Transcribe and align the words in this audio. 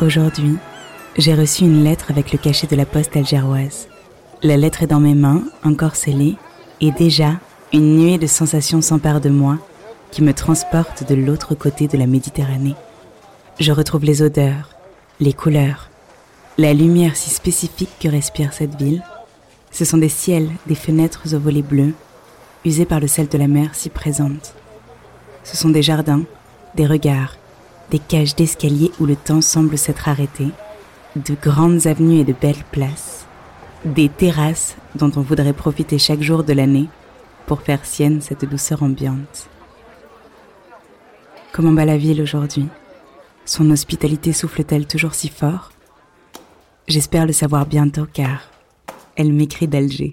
Aujourd'hui, 0.00 0.56
j'ai 1.16 1.34
reçu 1.34 1.62
une 1.62 1.84
lettre 1.84 2.10
avec 2.10 2.32
le 2.32 2.38
cachet 2.38 2.66
de 2.66 2.74
la 2.74 2.84
poste 2.84 3.16
algéroise. 3.16 3.86
La 4.42 4.56
lettre 4.56 4.82
est 4.82 4.88
dans 4.88 4.98
mes 4.98 5.14
mains, 5.14 5.44
encore 5.62 5.94
scellée, 5.94 6.34
et 6.80 6.90
déjà, 6.90 7.34
une 7.72 7.96
nuée 7.96 8.18
de 8.18 8.26
sensations 8.26 8.82
s'empare 8.82 9.20
de 9.20 9.30
moi 9.30 9.56
qui 10.10 10.22
me 10.22 10.34
transporte 10.34 11.08
de 11.08 11.14
l'autre 11.14 11.54
côté 11.54 11.86
de 11.86 11.96
la 11.96 12.08
Méditerranée. 12.08 12.74
Je 13.60 13.70
retrouve 13.70 14.04
les 14.04 14.20
odeurs, 14.20 14.70
les 15.20 15.32
couleurs, 15.32 15.88
la 16.58 16.74
lumière 16.74 17.14
si 17.14 17.30
spécifique 17.30 17.96
que 18.00 18.08
respire 18.08 18.52
cette 18.52 18.74
ville. 18.74 19.04
Ce 19.70 19.84
sont 19.84 19.98
des 19.98 20.08
ciels, 20.08 20.50
des 20.66 20.74
fenêtres 20.74 21.22
aux 21.32 21.38
volets 21.38 21.62
bleus, 21.62 21.94
usés 22.64 22.84
par 22.84 22.98
le 22.98 23.06
sel 23.06 23.28
de 23.28 23.38
la 23.38 23.48
mer 23.48 23.70
si 23.74 23.90
présente. 23.90 24.54
Ce 25.44 25.56
sont 25.56 25.70
des 25.70 25.82
jardins, 25.82 26.22
des 26.74 26.86
regards, 26.86 27.36
des 27.94 28.00
cages 28.00 28.34
d'escalier 28.34 28.90
où 28.98 29.06
le 29.06 29.14
temps 29.14 29.40
semble 29.40 29.78
s'être 29.78 30.08
arrêté, 30.08 30.48
de 31.14 31.36
grandes 31.40 31.86
avenues 31.86 32.18
et 32.18 32.24
de 32.24 32.32
belles 32.32 32.64
places, 32.72 33.24
des 33.84 34.08
terrasses 34.08 34.74
dont 34.96 35.12
on 35.14 35.20
voudrait 35.20 35.52
profiter 35.52 35.96
chaque 35.96 36.20
jour 36.20 36.42
de 36.42 36.52
l'année 36.52 36.88
pour 37.46 37.62
faire 37.62 37.86
sienne 37.86 38.20
cette 38.20 38.44
douceur 38.46 38.82
ambiante. 38.82 39.48
Comment 41.52 41.72
va 41.72 41.84
la 41.84 41.96
ville 41.96 42.20
aujourd'hui? 42.20 42.66
Son 43.44 43.70
hospitalité 43.70 44.32
souffle-t-elle 44.32 44.88
toujours 44.88 45.14
si 45.14 45.28
fort? 45.28 45.70
J'espère 46.88 47.26
le 47.26 47.32
savoir 47.32 47.64
bientôt 47.64 48.08
car 48.12 48.40
elle 49.14 49.32
m'écrit 49.32 49.68
d'Alger. 49.68 50.10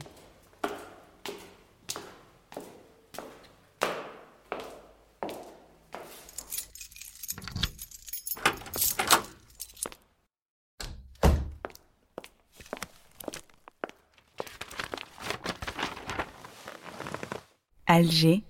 Alger, 18.01 18.43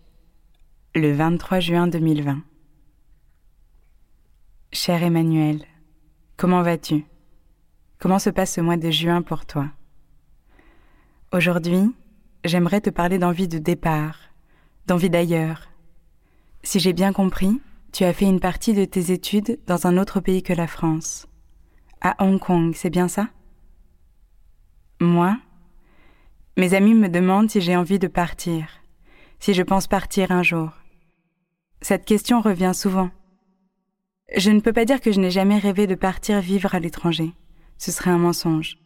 le 0.95 1.11
23 1.11 1.59
juin 1.59 1.87
2020. 1.87 2.41
Cher 4.71 5.03
Emmanuel, 5.03 5.65
comment 6.37 6.61
vas-tu? 6.61 7.03
Comment 7.99 8.17
se 8.17 8.29
passe 8.29 8.53
ce 8.53 8.61
mois 8.61 8.77
de 8.77 8.89
juin 8.91 9.21
pour 9.21 9.45
toi? 9.45 9.67
Aujourd'hui, 11.33 11.93
j'aimerais 12.45 12.79
te 12.79 12.89
parler 12.89 13.19
d'envie 13.19 13.49
de 13.49 13.57
départ, 13.57 14.19
d'envie 14.87 15.09
d'ailleurs. 15.09 15.67
Si 16.63 16.79
j'ai 16.79 16.93
bien 16.93 17.11
compris, 17.11 17.59
tu 17.91 18.05
as 18.05 18.13
fait 18.13 18.29
une 18.29 18.39
partie 18.39 18.73
de 18.73 18.85
tes 18.85 19.11
études 19.11 19.59
dans 19.67 19.85
un 19.85 19.97
autre 19.97 20.21
pays 20.21 20.43
que 20.43 20.53
la 20.53 20.67
France. 20.67 21.27
À 21.99 22.23
Hong 22.23 22.39
Kong, 22.39 22.71
c'est 22.73 22.89
bien 22.89 23.09
ça? 23.09 23.27
Moi? 25.01 25.37
Mes 26.55 26.73
amis 26.73 26.93
me 26.93 27.09
demandent 27.09 27.49
si 27.49 27.59
j'ai 27.59 27.75
envie 27.75 27.99
de 27.99 28.07
partir 28.07 28.80
si 29.41 29.55
je 29.55 29.63
pense 29.63 29.87
partir 29.87 30.31
un 30.31 30.43
jour 30.43 30.69
Cette 31.81 32.05
question 32.05 32.41
revient 32.41 32.73
souvent. 32.75 33.09
Je 34.37 34.51
ne 34.51 34.59
peux 34.59 34.71
pas 34.71 34.85
dire 34.85 35.01
que 35.01 35.11
je 35.11 35.19
n'ai 35.19 35.31
jamais 35.31 35.57
rêvé 35.57 35.87
de 35.87 35.95
partir 35.95 36.39
vivre 36.41 36.75
à 36.75 36.79
l'étranger. 36.79 37.33
Ce 37.79 37.91
serait 37.91 38.11
un 38.11 38.19
mensonge. 38.19 38.77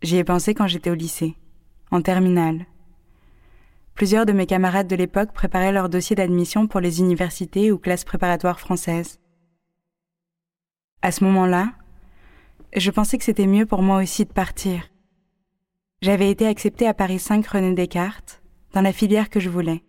J'y 0.00 0.16
ai 0.16 0.24
pensé 0.24 0.54
quand 0.54 0.66
j'étais 0.66 0.88
au 0.88 0.94
lycée, 0.94 1.36
en 1.90 2.00
terminale. 2.00 2.64
Plusieurs 3.94 4.24
de 4.24 4.32
mes 4.32 4.46
camarades 4.46 4.88
de 4.88 4.96
l'époque 4.96 5.34
préparaient 5.34 5.70
leur 5.70 5.90
dossier 5.90 6.16
d'admission 6.16 6.66
pour 6.66 6.80
les 6.80 7.00
universités 7.00 7.70
ou 7.70 7.78
classes 7.78 8.04
préparatoires 8.04 8.58
françaises. 8.58 9.20
À 11.02 11.12
ce 11.12 11.24
moment-là, 11.24 11.72
je 12.74 12.90
pensais 12.90 13.18
que 13.18 13.24
c'était 13.24 13.46
mieux 13.46 13.66
pour 13.66 13.82
moi 13.82 14.02
aussi 14.02 14.24
de 14.24 14.32
partir. 14.32 14.88
J'avais 16.00 16.30
été 16.30 16.46
acceptée 16.46 16.88
à 16.88 16.94
Paris 16.94 17.18
5 17.18 17.46
René 17.46 17.74
Descartes, 17.74 18.41
dans 18.72 18.80
la 18.80 18.92
filière 18.92 19.30
que 19.30 19.40
je 19.40 19.50
voulais. 19.50 19.82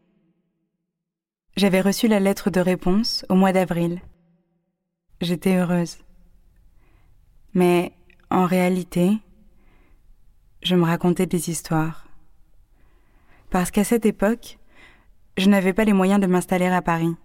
J'avais 1.55 1.81
reçu 1.81 2.07
la 2.07 2.19
lettre 2.19 2.49
de 2.49 2.59
réponse 2.59 3.25
au 3.29 3.35
mois 3.35 3.53
d'avril. 3.53 4.01
J'étais 5.21 5.55
heureuse. 5.55 5.97
Mais 7.53 7.93
en 8.29 8.45
réalité, 8.45 9.19
je 10.63 10.75
me 10.75 10.83
racontais 10.83 11.27
des 11.27 11.49
histoires. 11.49 12.07
Parce 13.51 13.69
qu'à 13.69 13.83
cette 13.83 14.05
époque, 14.05 14.57
je 15.37 15.49
n'avais 15.49 15.73
pas 15.73 15.85
les 15.85 15.93
moyens 15.93 16.19
de 16.19 16.27
m'installer 16.27 16.65
à 16.65 16.81
Paris. 16.81 17.15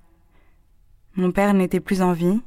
Mon 1.15 1.33
père 1.33 1.55
n'était 1.55 1.81
plus 1.81 2.03
en 2.03 2.13
vie, 2.13 2.41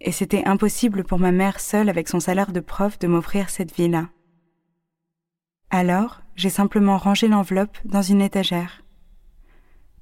et 0.00 0.12
c'était 0.12 0.44
impossible 0.44 1.04
pour 1.04 1.18
ma 1.18 1.32
mère 1.32 1.60
seule 1.60 1.88
avec 1.88 2.08
son 2.08 2.20
salaire 2.20 2.52
de 2.52 2.60
prof 2.60 2.98
de 2.98 3.06
m'offrir 3.06 3.48
cette 3.48 3.74
vie-là. 3.74 4.10
Alors, 5.70 6.22
j'ai 6.36 6.50
simplement 6.50 6.98
rangé 6.98 7.28
l'enveloppe 7.28 7.78
dans 7.84 8.02
une 8.02 8.20
étagère, 8.20 8.82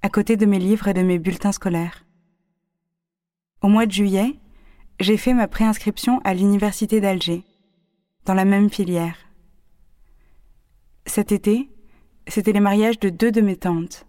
à 0.03 0.11
côté 0.11 0.37
de 0.37 0.47
mes 0.47 0.59
livres 0.59 0.89
et 0.89 0.95
de 0.95 1.03
mes 1.03 1.19
bulletins 1.19 1.53
scolaires. 1.53 2.05
Au 3.62 3.69
mois 3.69 3.87
de 3.87 3.93
juillet, 3.93 4.39
j'ai 5.00 5.17
fait 5.17 5.33
ma 5.33 5.49
préinscription 5.49 6.21
à 6.25 6.34
l'Université 6.34 7.00
d'Alger, 7.00 7.45
dans 8.25 8.34
la 8.34 8.45
même 8.45 8.69
filière. 8.69 9.17
Cet 11.06 11.33
été, 11.33 11.71
c'était 12.27 12.53
les 12.53 12.61
mariages 12.61 12.99
de 12.99 13.11
deux 13.11 13.31
de 13.31 13.41
mes 13.41 13.56
tantes. 13.56 14.06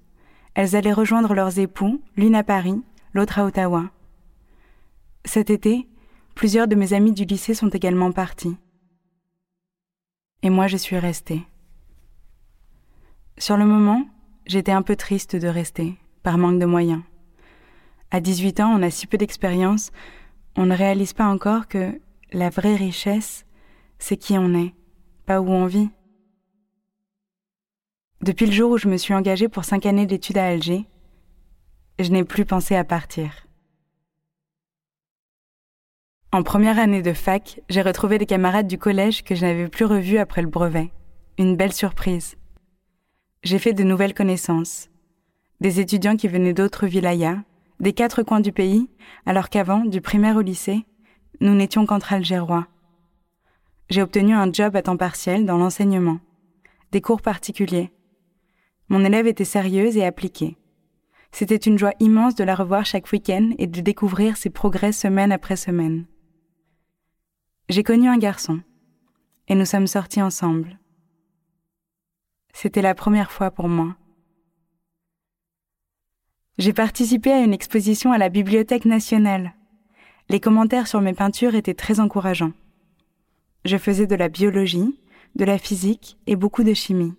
Elles 0.56 0.76
allaient 0.76 0.94
rejoindre 0.94 1.34
leurs 1.34 1.60
époux, 1.60 2.02
l'une 2.16 2.36
à 2.36 2.44
Paris, 2.44 2.82
l'autre 3.14 3.40
à 3.40 3.46
Ottawa. 3.46 3.92
Cet 5.26 5.50
été, 5.50 5.88
plusieurs 6.34 6.68
de 6.68 6.76
mes 6.76 6.94
amis 6.94 7.12
du 7.12 7.26
lycée 7.26 7.54
sont 7.54 7.70
également 7.70 8.12
partis. 8.12 8.56
Et 10.44 10.50
moi, 10.50 10.68
je 10.68 10.78
suis 10.78 10.98
restée. 10.98 11.44
Sur 13.38 13.58
le 13.58 13.66
moment, 13.66 14.06
j'étais 14.46 14.72
un 14.72 14.82
peu 14.82 14.96
triste 14.96 15.36
de 15.36 15.48
rester, 15.48 15.98
par 16.24 16.38
manque 16.38 16.60
de 16.60 16.66
moyens. 16.66 17.02
À 18.10 18.22
18 18.22 18.62
ans, 18.62 18.74
on 18.74 18.82
a 18.82 18.90
si 18.90 19.08
peu 19.08 19.18
d'expérience, 19.18 19.92
on 20.56 20.66
ne 20.66 20.76
réalise 20.76 21.12
pas 21.12 21.26
encore 21.26 21.68
que 21.68 22.00
la 22.32 22.50
vraie 22.50 22.76
richesse, 22.76 23.46
c'est 24.00 24.16
qui 24.16 24.38
on 24.38 24.54
est, 24.54 24.74
pas 25.26 25.42
où 25.42 25.50
on 25.50 25.66
vit. 25.66 25.90
Depuis 28.22 28.46
le 28.46 28.54
jour 28.54 28.72
où 28.72 28.78
je 28.78 28.88
me 28.88 28.96
suis 28.96 29.14
engagée 29.14 29.50
pour 29.50 29.66
cinq 29.66 29.86
années 29.86 30.06
d'études 30.06 30.38
à 30.38 30.48
Alger, 30.48 30.86
je 32.00 32.12
n'ai 32.12 32.24
plus 32.24 32.46
pensé 32.46 32.76
à 32.78 32.86
partir. 32.86 33.48
En 36.32 36.42
première 36.42 36.80
année 36.80 37.02
de 37.02 37.14
fac, 37.14 37.60
j'ai 37.70 37.82
retrouvé 37.82 38.18
des 38.18 38.26
camarades 38.26 38.68
du 38.68 38.78
collège 38.78 39.24
que 39.24 39.36
je 39.36 39.46
n'avais 39.46 39.68
plus 39.68 39.86
revus 39.86 40.20
après 40.20 40.42
le 40.42 40.50
brevet. 40.50 40.92
Une 41.38 41.58
belle 41.58 41.74
surprise. 41.74 42.38
J'ai 43.46 43.60
fait 43.60 43.74
de 43.74 43.84
nouvelles 43.84 44.16
connaissances. 44.16 44.90
Des 45.62 45.80
étudiants 45.80 46.18
qui 46.18 46.28
venaient 46.28 46.56
d'autres 46.56 46.88
vilayas, 46.88 47.44
des 47.80 47.94
quatre 47.94 48.24
coins 48.24 48.40
du 48.40 48.52
pays, 48.52 48.90
alors 49.28 49.50
qu'avant, 49.50 49.86
du 49.86 50.02
primaire 50.02 50.36
au 50.36 50.42
lycée, 50.42 50.84
nous 51.42 51.54
n'étions 51.54 51.86
qu'entre 51.86 52.12
Algérois. 52.12 52.68
J'ai 53.92 54.02
obtenu 54.02 54.34
un 54.34 54.52
job 54.52 54.76
à 54.76 54.82
temps 54.82 54.98
partiel 54.98 55.46
dans 55.46 55.58
l'enseignement, 55.58 56.18
des 56.92 57.02
cours 57.02 57.22
particuliers. 57.22 57.92
Mon 58.90 59.06
élève 59.06 59.28
était 59.28 59.46
sérieuse 59.46 59.96
et 59.96 60.06
appliquée. 60.06 60.58
C'était 61.32 61.56
une 61.56 61.78
joie 61.78 61.94
immense 62.00 62.34
de 62.34 62.44
la 62.44 62.56
revoir 62.56 62.84
chaque 62.84 63.12
week-end 63.12 63.52
et 63.60 63.68
de 63.68 63.82
découvrir 63.82 64.38
ses 64.38 64.50
progrès 64.50 64.92
semaine 64.92 65.32
après 65.32 65.56
semaine. 65.56 66.08
J'ai 67.70 67.84
connu 67.84 68.08
un 68.08 68.18
garçon, 68.18 68.62
et 69.48 69.54
nous 69.54 69.66
sommes 69.66 69.86
sortis 69.86 70.24
ensemble. 70.24 70.80
C'était 72.58 72.82
la 72.82 72.96
première 72.96 73.34
fois 73.34 73.52
pour 73.52 73.68
moi. 73.68 73.98
J'ai 76.58 76.72
participé 76.72 77.30
à 77.30 77.42
une 77.42 77.54
exposition 77.54 78.14
à 78.14 78.18
la 78.18 78.30
Bibliothèque 78.30 78.86
nationale. 78.86 79.54
Les 80.30 80.40
commentaires 80.40 80.88
sur 80.88 81.02
mes 81.02 81.12
peintures 81.12 81.56
étaient 81.56 81.74
très 81.74 82.00
encourageants. 82.00 82.54
Je 83.66 83.76
faisais 83.76 84.08
de 84.08 84.16
la 84.16 84.30
biologie, 84.30 84.98
de 85.36 85.44
la 85.44 85.58
physique 85.58 86.18
et 86.28 86.38
beaucoup 86.38 86.64
de 86.64 86.74
chimie. 86.74 87.14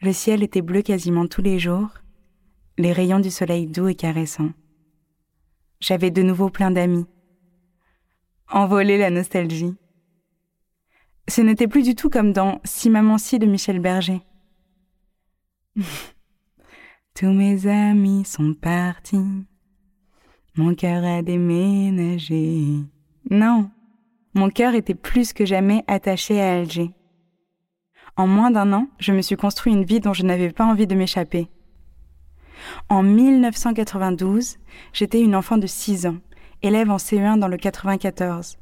Le 0.00 0.12
ciel 0.12 0.42
était 0.42 0.62
bleu 0.62 0.82
quasiment 0.82 1.28
tous 1.28 1.42
les 1.42 1.60
jours, 1.60 1.90
les 2.78 2.92
rayons 2.92 3.20
du 3.20 3.30
soleil 3.30 3.68
doux 3.68 3.86
et 3.86 3.94
caressants. 3.94 4.50
J'avais 5.78 6.10
de 6.10 6.22
nouveau 6.22 6.50
plein 6.50 6.72
d'amis 6.72 7.06
envoler 8.50 8.98
la 8.98 9.10
nostalgie. 9.10 9.76
Ce 11.34 11.40
n'était 11.40 11.66
plus 11.66 11.82
du 11.82 11.94
tout 11.94 12.10
comme 12.10 12.34
dans 12.34 12.60
Si 12.62 12.90
maman 12.90 13.16
si 13.16 13.38
de 13.38 13.46
Michel 13.46 13.78
Berger. 13.78 14.20
Tous 17.14 17.32
mes 17.32 17.66
amis 17.66 18.26
sont 18.26 18.52
partis. 18.52 19.46
Mon 20.56 20.74
cœur 20.74 21.02
a 21.02 21.22
déménagé. 21.22 22.80
Non, 23.30 23.70
mon 24.34 24.50
cœur 24.50 24.74
était 24.74 24.92
plus 24.92 25.32
que 25.32 25.46
jamais 25.46 25.84
attaché 25.86 26.38
à 26.38 26.52
Alger. 26.52 26.90
En 28.16 28.26
moins 28.26 28.50
d'un 28.50 28.70
an, 28.74 28.88
je 28.98 29.12
me 29.12 29.22
suis 29.22 29.36
construit 29.36 29.72
une 29.72 29.84
vie 29.84 30.00
dont 30.00 30.12
je 30.12 30.24
n'avais 30.24 30.52
pas 30.52 30.66
envie 30.66 30.86
de 30.86 30.94
m'échapper. 30.94 31.48
En 32.90 33.02
1992, 33.02 34.58
j'étais 34.92 35.22
une 35.22 35.34
enfant 35.34 35.56
de 35.56 35.66
6 35.66 36.04
ans 36.04 36.18
élève 36.60 36.90
en 36.90 36.98
CE1 36.98 37.38
dans 37.38 37.48
le 37.48 37.56
94. 37.56 38.58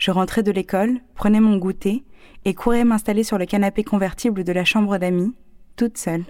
Je 0.00 0.10
rentrais 0.10 0.42
de 0.42 0.50
l'école, 0.50 0.98
prenais 1.14 1.40
mon 1.40 1.58
goûter 1.58 2.04
et 2.46 2.54
courais 2.54 2.84
m'installer 2.84 3.22
sur 3.22 3.36
le 3.36 3.44
canapé 3.44 3.84
convertible 3.84 4.44
de 4.44 4.52
la 4.52 4.64
chambre 4.64 4.96
d'amis, 4.96 5.34
toute 5.76 5.98
seule, 5.98 6.24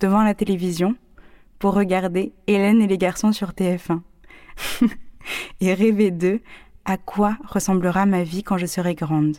devant 0.00 0.22
la 0.22 0.34
télévision, 0.34 0.94
pour 1.58 1.72
regarder 1.72 2.34
Hélène 2.46 2.82
et 2.82 2.86
les 2.86 2.98
garçons 2.98 3.32
sur 3.32 3.52
TF1. 3.52 4.02
et 5.60 5.72
rêver 5.72 6.10
d'eux, 6.10 6.42
à 6.84 6.98
quoi 6.98 7.38
ressemblera 7.48 8.04
ma 8.04 8.22
vie 8.22 8.42
quand 8.42 8.58
je 8.58 8.66
serai 8.66 8.94
grande. 8.94 9.38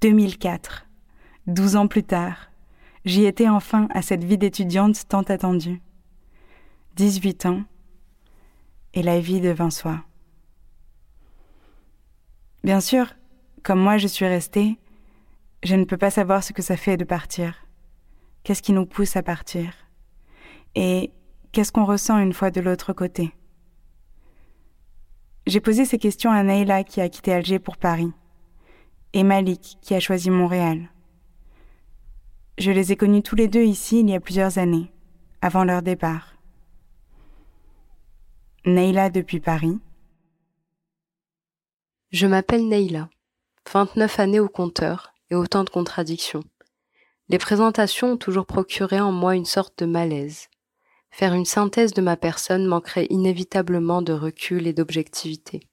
2004. 0.00 0.86
Douze 1.46 1.76
ans 1.76 1.86
plus 1.86 2.02
tard, 2.02 2.50
j'y 3.04 3.24
étais 3.24 3.48
enfin 3.48 3.86
à 3.94 4.02
cette 4.02 4.24
vie 4.24 4.38
d'étudiante 4.38 5.06
tant 5.06 5.22
attendue. 5.22 5.80
18 6.96 7.46
ans, 7.46 7.62
et 8.94 9.04
la 9.04 9.20
vie 9.20 9.40
devint 9.40 9.70
soi. 9.70 10.02
Bien 12.64 12.80
sûr, 12.80 13.06
comme 13.64 13.80
moi 13.80 13.98
je 13.98 14.06
suis 14.06 14.26
restée, 14.26 14.78
je 15.64 15.74
ne 15.74 15.84
peux 15.84 15.96
pas 15.96 16.10
savoir 16.10 16.44
ce 16.44 16.52
que 16.52 16.62
ça 16.62 16.76
fait 16.76 16.96
de 16.96 17.04
partir. 17.04 17.56
Qu'est-ce 18.44 18.62
qui 18.62 18.72
nous 18.72 18.86
pousse 18.86 19.16
à 19.16 19.22
partir? 19.22 19.72
Et 20.76 21.12
qu'est-ce 21.50 21.72
qu'on 21.72 21.84
ressent 21.84 22.18
une 22.18 22.32
fois 22.32 22.50
de 22.50 22.60
l'autre 22.60 22.92
côté? 22.92 23.32
J'ai 25.46 25.60
posé 25.60 25.84
ces 25.84 25.98
questions 25.98 26.30
à 26.30 26.42
Naïla 26.44 26.84
qui 26.84 27.00
a 27.00 27.08
quitté 27.08 27.32
Alger 27.32 27.58
pour 27.58 27.76
Paris, 27.76 28.12
et 29.12 29.24
Malik 29.24 29.78
qui 29.80 29.94
a 29.94 30.00
choisi 30.00 30.30
Montréal. 30.30 30.88
Je 32.58 32.70
les 32.70 32.92
ai 32.92 32.96
connus 32.96 33.22
tous 33.22 33.34
les 33.34 33.48
deux 33.48 33.64
ici 33.64 34.00
il 34.00 34.10
y 34.10 34.14
a 34.14 34.20
plusieurs 34.20 34.58
années, 34.58 34.92
avant 35.40 35.64
leur 35.64 35.82
départ. 35.82 36.36
Neila 38.64 39.10
depuis 39.10 39.40
Paris. 39.40 39.80
Je 42.12 42.26
m'appelle 42.26 42.68
Neila, 42.68 43.08
29 43.72 44.20
années 44.20 44.38
au 44.38 44.50
compteur 44.50 45.14
et 45.30 45.34
autant 45.34 45.64
de 45.64 45.70
contradictions. 45.70 46.44
Les 47.30 47.38
présentations 47.38 48.12
ont 48.12 48.16
toujours 48.18 48.44
procuré 48.44 49.00
en 49.00 49.12
moi 49.12 49.34
une 49.34 49.46
sorte 49.46 49.78
de 49.78 49.86
malaise. 49.86 50.48
Faire 51.10 51.32
une 51.32 51.46
synthèse 51.46 51.94
de 51.94 52.02
ma 52.02 52.18
personne 52.18 52.66
manquerait 52.66 53.06
inévitablement 53.08 54.02
de 54.02 54.12
recul 54.12 54.66
et 54.66 54.74
d'objectivité. 54.74 55.66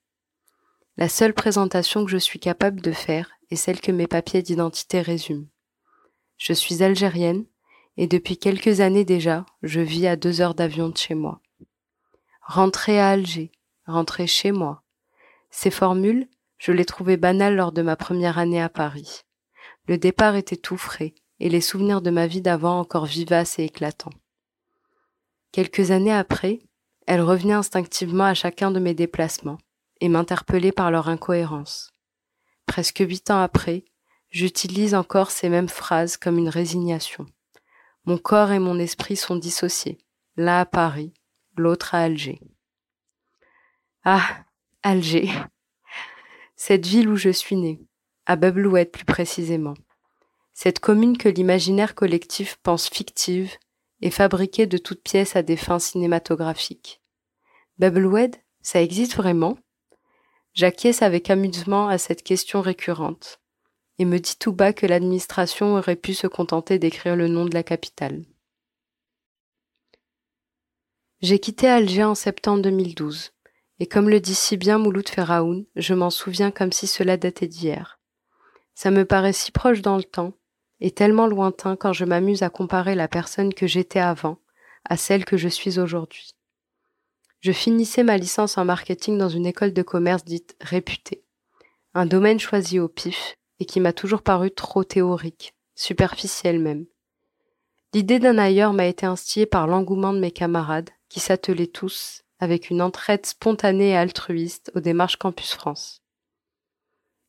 La 0.96 1.10
seule 1.10 1.34
présentation 1.34 2.06
que 2.06 2.12
je 2.12 2.18
suis 2.18 2.40
capable 2.40 2.80
de 2.80 2.94
faire 2.94 3.32
est 3.52 3.58
celle 3.58 3.82
que 3.82 3.92
mes 3.92 4.08
papiers 4.08 4.42
d'identité 4.42 5.02
résument. 5.02 5.48
Je 6.38 6.54
suis 6.54 6.84
algérienne 6.84 7.44
et 7.98 8.08
depuis 8.08 8.38
quelques 8.38 8.80
années 8.80 9.04
déjà, 9.04 9.46
je 9.62 9.82
vis 9.82 10.08
à 10.08 10.16
deux 10.16 10.40
heures 10.40 10.56
d'avion 10.56 10.88
de 10.88 10.96
chez 10.96 11.16
moi. 11.16 11.42
Rentrer 12.42 12.98
à 12.98 13.10
Alger, 13.10 13.52
rentrer 13.86 14.26
chez 14.26 14.54
moi. 14.54 14.84
Ces 15.50 15.72
formules, 15.72 16.28
je 16.58 16.72
les 16.72 16.86
trouvais 16.86 17.18
banales 17.18 17.56
lors 17.56 17.72
de 17.72 17.82
ma 17.82 17.96
première 17.96 18.38
année 18.38 18.62
à 18.62 18.70
Paris. 18.70 19.22
Le 19.88 19.98
départ 19.98 20.36
était 20.36 20.58
tout 20.58 20.78
frais, 20.78 21.14
et 21.40 21.50
les 21.50 21.62
souvenirs 21.62 22.02
de 22.02 22.10
ma 22.10 22.28
vie 22.28 22.42
d'avant 22.42 22.80
encore 22.80 23.06
vivaces 23.06 23.60
et 23.60 23.64
éclatants. 23.64 24.14
Quelques 25.52 25.92
années 25.92 26.14
après, 26.14 26.60
elles 27.08 27.22
revenaient 27.22 27.54
instinctivement 27.54 28.26
à 28.26 28.34
chacun 28.34 28.72
de 28.72 28.80
mes 28.80 28.94
déplacements, 28.94 29.58
et 30.02 30.10
m'interpellaient 30.10 30.72
par 30.72 30.92
leur 30.92 31.10
incohérence. 31.10 31.92
Presque 32.66 33.00
huit 33.00 33.32
ans 33.32 33.42
après, 33.42 33.86
j'utilise 34.30 34.94
encore 34.94 35.32
ces 35.32 35.50
mêmes 35.50 35.70
phrases 35.70 36.18
comme 36.18 36.38
une 36.38 36.50
résignation. 36.50 37.26
Mon 38.06 38.18
corps 38.18 38.52
et 38.52 38.60
mon 38.60 38.78
esprit 38.80 39.16
sont 39.16 39.36
dissociés, 39.36 39.98
l'un 40.36 40.60
à 40.60 40.66
Paris, 40.66 41.14
l'autre 41.56 41.96
à 41.96 42.00
Alger. 42.00 42.40
Ah, 44.04 44.46
Alger. 44.82 45.30
Cette 46.56 46.86
ville 46.86 47.10
où 47.10 47.18
je 47.18 47.30
suis 47.30 47.58
née, 47.58 47.82
à 48.26 48.38
Bablouette 48.38 48.94
plus 48.94 49.04
précisément. 49.04 49.74
Cette 50.54 50.80
commune 50.80 51.18
que 51.18 51.28
l'imaginaire 51.28 51.96
collectif 51.96 52.56
pense 52.64 52.88
fictive 52.88 53.58
et 54.00 54.10
fabriquée 54.10 54.68
de 54.68 54.78
toutes 54.78 55.04
pièces 55.04 55.36
à 55.36 55.44
des 55.44 55.58
fins 55.58 55.80
cinématographiques. 55.80 57.02
Bablouette, 57.78 58.42
ça 58.62 58.82
existe 58.82 59.18
vraiment? 59.18 59.58
J'acquiesce 60.54 61.02
avec 61.02 61.30
amusement 61.30 61.90
à 61.90 61.98
cette 61.98 62.24
question 62.24 62.62
récurrente 62.62 63.42
et 63.98 64.06
me 64.06 64.18
dis 64.18 64.38
tout 64.40 64.54
bas 64.54 64.72
que 64.72 64.86
l'administration 64.86 65.76
aurait 65.76 65.98
pu 65.98 66.14
se 66.14 66.28
contenter 66.28 66.80
d'écrire 66.80 67.18
le 67.18 67.28
nom 67.28 67.44
de 67.44 67.54
la 67.54 67.64
capitale. 67.64 68.24
J'ai 71.20 71.40
quitté 71.40 71.68
Alger 71.68 72.06
en 72.06 72.16
septembre 72.16 72.62
2012, 72.62 73.34
et 73.80 73.88
comme 73.88 74.10
le 74.10 74.20
dit 74.20 74.36
si 74.36 74.58
bien 74.58 74.78
Mouloud 74.78 75.08
Ferraoun, 75.08 75.66
je 75.76 75.94
m'en 75.94 76.10
souviens 76.10 76.52
comme 76.52 76.72
si 76.72 76.88
cela 76.88 77.18
datait 77.18 77.48
d'hier. 77.48 78.00
Ça 78.76 78.92
me 78.92 79.06
paraît 79.06 79.34
si 79.34 79.52
proche 79.52 79.82
dans 79.82 79.98
le 79.98 80.04
temps, 80.04 80.34
et 80.80 80.92
tellement 80.92 81.28
lointain 81.28 81.76
quand 81.76 81.94
je 81.94 82.06
m'amuse 82.06 82.44
à 82.44 82.50
comparer 82.50 82.96
la 82.96 83.08
personne 83.08 83.54
que 83.54 83.68
j'étais 83.68 84.00
avant 84.00 84.40
à 84.86 84.98
celle 84.98 85.26
que 85.26 85.38
je 85.38 85.50
suis 85.50 85.80
aujourd'hui. 85.80 86.32
Je 87.42 87.52
finissais 87.52 88.04
ma 88.04 88.18
licence 88.18 88.58
en 88.58 88.66
marketing 88.66 89.18
dans 89.18 89.30
une 89.30 89.46
école 89.46 89.74
de 89.74 89.82
commerce 89.82 90.26
dite 90.26 90.56
réputée, 90.62 91.24
un 91.94 92.06
domaine 92.06 92.40
choisi 92.40 92.80
au 92.80 92.88
pif 92.88 93.36
et 93.60 93.66
qui 93.66 93.80
m'a 93.80 93.94
toujours 93.94 94.22
paru 94.22 94.52
trop 94.52 94.84
théorique, 94.84 95.54
superficiel 95.76 96.60
même. 96.60 96.86
L'idée 97.94 98.20
d'un 98.20 98.38
ailleurs 98.38 98.74
m'a 98.74 98.86
été 98.86 99.06
instillée 99.06 99.46
par 99.46 99.68
l'engouement 99.68 100.14
de 100.14 100.20
mes 100.20 100.32
camarades, 100.32 100.90
qui 101.10 101.20
s'attelaient 101.20 101.68
tous, 101.68 102.24
avec 102.40 102.70
une 102.70 102.82
entraide 102.82 103.26
spontanée 103.26 103.90
et 103.90 103.96
altruiste, 103.96 104.72
aux 104.76 104.80
démarches 104.80 105.18
Campus 105.18 105.54
France. 105.54 106.02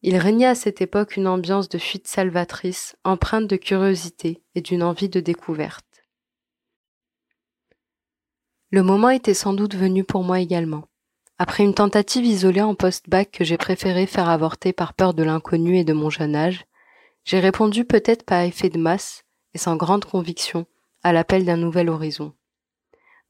Il 0.03 0.17
régnait 0.17 0.47
à 0.47 0.55
cette 0.55 0.81
époque 0.81 1.17
une 1.17 1.27
ambiance 1.27 1.69
de 1.69 1.79
fuite 1.79 2.09
salvatrice, 2.09 2.97
empreinte 3.05 3.47
de 3.47 3.57
curiosité 3.57 4.43
et 4.55 4.63
d'une 4.63 4.83
envie 4.83 5.11
de 5.11 5.21
découverte. 5.21 5.85
Le 8.71 8.83
moment 8.83 9.11
était 9.11 9.35
sans 9.35 9.53
doute 9.53 9.75
venu 9.75 10.05
pour 10.05 10.23
moi 10.23 10.41
également. 10.41 10.85
Après 11.39 11.65
une 11.65 11.75
tentative 11.75 12.25
isolée 12.25 12.63
en 12.63 12.75
post-bac 12.75 13.31
que 13.31 13.45
j'ai 13.45 13.57
préféré 13.57 14.07
faire 14.07 14.29
avorter 14.29 14.73
par 14.73 14.95
peur 14.95 15.13
de 15.13 15.23
l'inconnu 15.23 15.79
et 15.79 15.85
de 15.85 15.93
mon 15.93 16.09
jeune 16.09 16.37
âge, 16.37 16.65
j'ai 17.25 17.41
répondu 17.41 17.85
peut-être 17.85 18.25
par 18.25 18.41
effet 18.43 18.71
de 18.71 18.79
masse 18.79 19.25
et 19.55 19.59
sans 19.59 19.77
grande 19.77 20.05
conviction 20.05 20.67
à 21.03 21.13
l'appel 21.13 21.45
d'un 21.45 21.57
nouvel 21.57 21.89
horizon. 21.89 22.33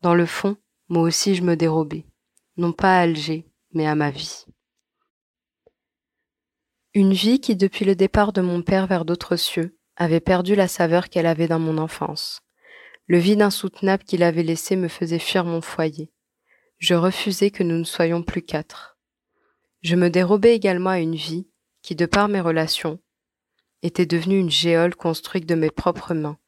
Dans 0.02 0.14
le 0.14 0.26
fond, 0.26 0.56
moi 0.90 1.04
aussi 1.04 1.36
je 1.36 1.42
me 1.42 1.56
dérobais, 1.56 2.04
non 2.56 2.72
pas 2.72 2.98
à 2.98 3.00
Alger, 3.02 3.46
mais 3.72 3.86
à 3.86 3.94
ma 3.94 4.10
vie. 4.10 4.44
Une 6.92 7.12
vie 7.12 7.40
qui, 7.40 7.54
depuis 7.54 7.84
le 7.84 7.94
départ 7.94 8.32
de 8.32 8.40
mon 8.40 8.62
père 8.62 8.88
vers 8.88 9.04
d'autres 9.04 9.36
cieux, 9.36 9.78
avait 9.94 10.18
perdu 10.18 10.56
la 10.56 10.66
saveur 10.66 11.08
qu'elle 11.08 11.26
avait 11.26 11.46
dans 11.46 11.60
mon 11.60 11.78
enfance. 11.78 12.42
Le 13.06 13.18
vide 13.18 13.42
insoutenable 13.42 14.02
qu'il 14.02 14.24
avait 14.24 14.42
laissé 14.42 14.74
me 14.74 14.88
faisait 14.88 15.20
fuir 15.20 15.44
mon 15.44 15.60
foyer. 15.60 16.10
Je 16.78 16.94
refusais 16.94 17.52
que 17.52 17.62
nous 17.62 17.78
ne 17.78 17.84
soyons 17.84 18.24
plus 18.24 18.42
quatre. 18.42 18.98
Je 19.82 19.94
me 19.94 20.10
dérobais 20.10 20.56
également 20.56 20.90
à 20.90 20.98
une 20.98 21.14
vie 21.14 21.48
qui, 21.82 21.94
de 21.94 22.06
par 22.06 22.28
mes 22.28 22.40
relations, 22.40 22.98
était 23.82 24.06
devenue 24.06 24.38
une 24.38 24.50
géole 24.50 24.96
construite 24.96 25.46
de 25.46 25.54
mes 25.54 25.70
propres 25.70 26.14
mains 26.14 26.38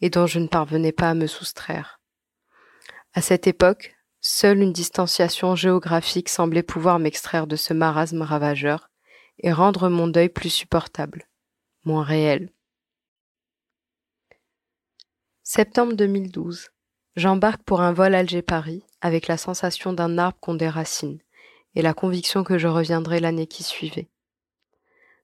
et 0.00 0.10
dont 0.10 0.26
je 0.26 0.40
ne 0.40 0.48
parvenais 0.48 0.92
pas 0.92 1.10
à 1.10 1.14
me 1.14 1.28
soustraire. 1.28 2.00
À 3.16 3.20
cette 3.20 3.46
époque, 3.46 3.94
seule 4.20 4.58
une 4.58 4.72
distanciation 4.72 5.54
géographique 5.54 6.28
semblait 6.28 6.64
pouvoir 6.64 6.98
m'extraire 6.98 7.46
de 7.46 7.54
ce 7.54 7.72
marasme 7.72 8.22
ravageur 8.22 8.90
et 9.38 9.52
rendre 9.52 9.88
mon 9.88 10.08
deuil 10.08 10.28
plus 10.28 10.50
supportable, 10.50 11.28
moins 11.84 12.02
réel. 12.02 12.50
Septembre 15.44 15.92
2012. 15.92 16.70
J'embarque 17.14 17.62
pour 17.62 17.82
un 17.82 17.92
vol 17.92 18.16
Alger-Paris 18.16 18.82
avec 19.00 19.28
la 19.28 19.36
sensation 19.36 19.92
d'un 19.92 20.18
arbre 20.18 20.38
qu'on 20.40 20.54
déracine 20.54 21.20
et 21.76 21.82
la 21.82 21.94
conviction 21.94 22.42
que 22.42 22.58
je 22.58 22.66
reviendrai 22.66 23.20
l'année 23.20 23.46
qui 23.46 23.62
suivait. 23.62 24.10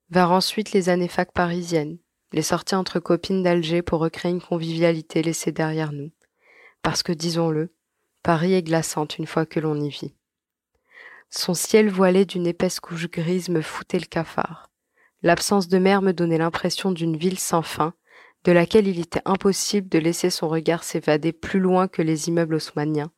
Vers 0.09 0.31
ensuite 0.31 0.71
les 0.71 0.87
années 0.87 1.09
fac 1.09 1.33
parisiennes, 1.33 1.97
les 2.31 2.41
sorties 2.41 2.75
entre 2.75 3.01
copines 3.01 3.43
d'Alger 3.43 3.81
pour 3.81 3.99
recréer 3.99 4.31
une 4.31 4.41
convivialité 4.41 5.21
laissée 5.21 5.51
derrière 5.51 5.91
nous. 5.91 6.11
Parce 6.83 7.03
que, 7.03 7.11
disons-le, 7.11 7.73
Paris 8.23 8.53
est 8.53 8.61
glaçante 8.61 9.17
une 9.17 9.25
fois 9.25 9.47
que 9.47 9.59
l'on 9.59 9.75
y 9.81 9.89
vit. 9.89 10.13
Son 11.31 11.55
ciel 11.55 11.89
voilé 11.89 12.25
d'une 12.25 12.45
épaisse 12.45 12.79
couche 12.79 13.09
grise 13.09 13.49
me 13.49 13.61
foutait 13.61 13.99
le 13.99 14.05
cafard. 14.05 14.69
L'absence 15.23 15.67
de 15.67 15.79
mer 15.79 16.01
me 16.03 16.11
donnait 16.11 16.37
l'impression 16.37 16.91
d'une 16.91 17.17
ville 17.17 17.39
sans 17.39 17.63
fin, 17.63 17.93
de 18.43 18.51
laquelle 18.51 18.87
il 18.87 18.99
était 18.99 19.21
impossible 19.25 19.89
de 19.89 19.97
laisser 19.97 20.29
son 20.29 20.49
regard 20.49 20.83
s'évader 20.83 21.31
plus 21.31 21.59
loin 21.59 21.87
que 21.87 22.01
les 22.01 22.27
immeubles 22.27 22.55
haussmanniens, 22.55 23.11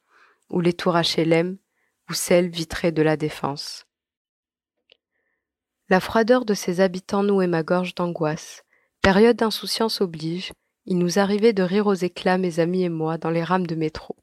ou 0.50 0.62
les 0.62 0.74
tours 0.74 0.96
HLM, 0.96 1.58
ou 2.10 2.14
celles 2.14 2.50
vitrées 2.50 2.92
de 2.92 3.02
la 3.02 3.18
Défense. 3.18 3.86
La 5.90 6.00
froideur 6.00 6.46
de 6.46 6.54
ses 6.54 6.80
habitants 6.80 7.24
nouait 7.24 7.48
ma 7.48 7.64
gorge 7.64 7.94
d'angoisse. 7.94 8.64
Période 9.02 9.38
d'insouciance 9.38 10.00
oblige, 10.00 10.54
il 10.86 10.98
nous 10.98 11.20
arrivait 11.20 11.54
de 11.54 11.64
rire 11.64 11.88
aux 11.88 11.94
éclats, 11.94 12.38
mes 12.38 12.60
amis 12.60 12.84
et 12.84 12.90
moi, 12.90 13.18
dans 13.18 13.30
les 13.30 13.44
rames 13.44 13.68
de 13.68 13.76
métro 13.76 14.16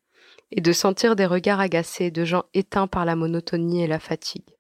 et 0.52 0.60
de 0.60 0.72
sentir 0.72 1.16
des 1.16 1.26
regards 1.26 1.60
agacés 1.60 2.10
de 2.10 2.24
gens 2.24 2.44
éteints 2.54 2.86
par 2.86 3.04
la 3.04 3.16
monotonie 3.16 3.82
et 3.82 3.86
la 3.86 4.00
fatigue. 4.00 4.56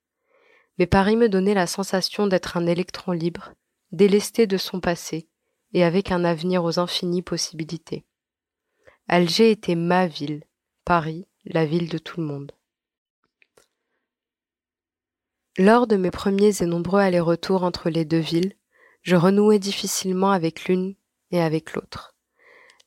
Mais 0.78 0.86
Paris 0.86 1.16
me 1.16 1.28
donnait 1.28 1.54
la 1.54 1.66
sensation 1.66 2.26
d'être 2.26 2.56
un 2.56 2.66
électron 2.66 3.12
libre, 3.12 3.52
délesté 3.92 4.46
de 4.46 4.56
son 4.56 4.80
passé 4.80 5.28
et 5.72 5.84
avec 5.84 6.10
un 6.10 6.24
avenir 6.24 6.64
aux 6.64 6.78
infinies 6.78 7.22
possibilités. 7.22 8.04
Alger 9.08 9.50
était 9.50 9.74
ma 9.74 10.06
ville, 10.06 10.44
Paris, 10.84 11.26
la 11.44 11.66
ville 11.66 11.88
de 11.88 11.98
tout 11.98 12.20
le 12.20 12.26
monde. 12.26 12.52
Lors 15.58 15.86
de 15.86 15.96
mes 15.96 16.10
premiers 16.10 16.62
et 16.62 16.66
nombreux 16.66 17.00
allers-retours 17.00 17.64
entre 17.64 17.90
les 17.90 18.04
deux 18.04 18.20
villes, 18.20 18.54
je 19.02 19.16
renouais 19.16 19.58
difficilement 19.58 20.30
avec 20.30 20.64
l'une 20.66 20.94
et 21.30 21.40
avec 21.40 21.74
l'autre. 21.74 22.14